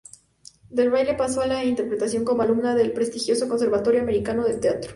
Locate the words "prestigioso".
2.91-3.47